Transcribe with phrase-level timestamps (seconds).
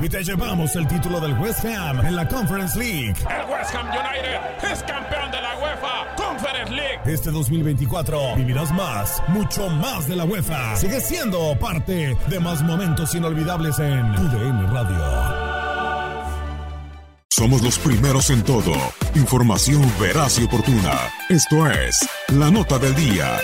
[0.00, 3.14] Y te llevamos el título del West Ham en la Conference League.
[3.28, 7.00] El West Ham United es campeón de la UEFA Conference League.
[7.04, 10.76] Este 2024 vivirás más, mucho más de la UEFA.
[10.76, 15.58] Sigue siendo parte de más momentos inolvidables en tu DN Radio.
[17.30, 18.74] Somos los primeros en todo.
[19.14, 20.92] Información veraz y oportuna.
[21.28, 23.38] Esto es La Nota del Día.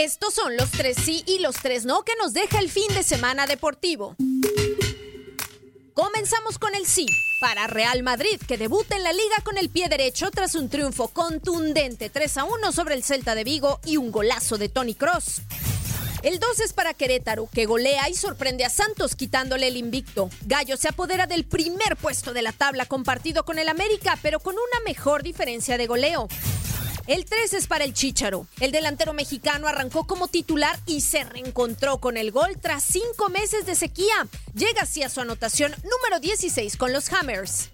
[0.00, 3.02] Estos son los tres sí y los tres no que nos deja el fin de
[3.02, 4.16] semana deportivo.
[5.92, 7.04] Comenzamos con el sí
[7.38, 11.08] para Real Madrid, que debuta en la liga con el pie derecho tras un triunfo
[11.08, 15.42] contundente 3 a 1 sobre el Celta de Vigo y un golazo de Tony Cross.
[16.22, 20.30] El 2 es para Querétaro, que golea y sorprende a Santos quitándole el invicto.
[20.46, 24.54] Gallo se apodera del primer puesto de la tabla compartido con el América, pero con
[24.54, 26.26] una mejor diferencia de goleo.
[27.10, 28.46] El 3 es para el Chícharo.
[28.60, 33.66] El delantero mexicano arrancó como titular y se reencontró con el gol tras cinco meses
[33.66, 34.28] de sequía.
[34.54, 37.70] Llega así a su anotación número 16 con los Hammers.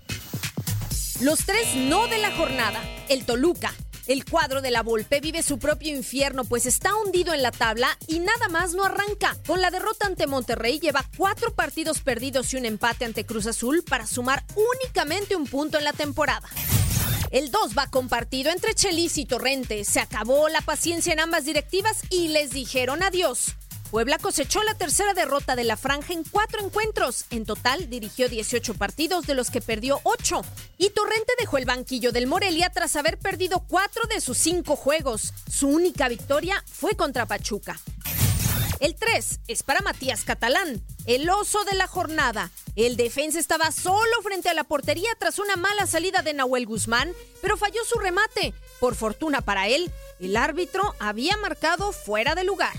[1.21, 2.83] Los tres no de la jornada.
[3.11, 3.75] El Toluca.
[4.07, 7.89] El cuadro de la Volpe vive su propio infierno, pues está hundido en la tabla
[8.07, 9.37] y nada más no arranca.
[9.47, 13.85] Con la derrota ante Monterrey lleva cuatro partidos perdidos y un empate ante Cruz Azul
[13.87, 16.49] para sumar únicamente un punto en la temporada.
[17.37, 19.85] El 2 va compartido entre Chelis y Torrente.
[19.85, 23.57] Se acabó la paciencia en ambas directivas y les dijeron adiós.
[23.91, 27.27] Puebla cosechó la tercera derrota de la franja en cuatro encuentros.
[27.29, 30.41] En total dirigió 18 partidos, de los que perdió 8.
[30.79, 35.35] Y Torrente dejó el banquillo del Morelia tras haber perdido 4 de sus 5 juegos.
[35.47, 37.79] Su única victoria fue contra Pachuca.
[38.81, 42.51] El 3 es para Matías Catalán, el oso de la jornada.
[42.77, 47.11] El defensa estaba solo frente a la portería tras una mala salida de Nahuel Guzmán,
[47.41, 48.53] pero falló su remate.
[48.81, 52.75] Por fortuna para él, el árbitro había marcado fuera de lugar.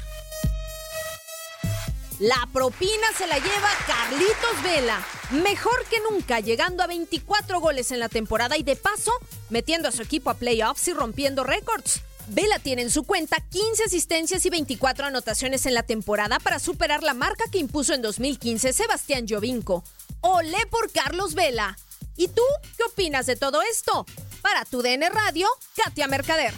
[2.19, 5.03] La propina se la lleva Carlitos Vela.
[5.31, 9.12] Mejor que nunca, llegando a 24 goles en la temporada y de paso
[9.50, 12.02] metiendo a su equipo a playoffs y rompiendo récords.
[12.30, 17.02] Vela tiene en su cuenta 15 asistencias y 24 anotaciones en la temporada para superar
[17.02, 19.84] la marca que impuso en 2015 Sebastián Jovinco.
[20.20, 21.78] Olé por Carlos Vela.
[22.18, 22.42] ¿Y tú
[22.76, 24.06] qué opinas de todo esto?
[24.42, 26.54] Para tu DN Radio, Katia Mercader.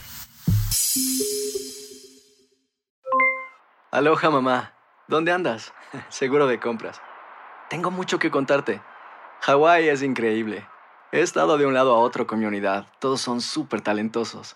[3.91, 4.73] Aloha mamá,
[5.07, 5.73] ¿dónde andas?
[6.09, 6.99] Seguro de compras.
[7.69, 8.81] Tengo mucho que contarte.
[9.41, 10.67] Hawái es increíble.
[11.11, 12.87] He estado de un lado a otro con mi unidad.
[12.99, 14.55] Todos son súper talentosos.